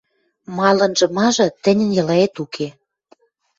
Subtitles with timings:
[0.57, 2.67] Малынжы-мажы— тӹньӹн делаэт уке.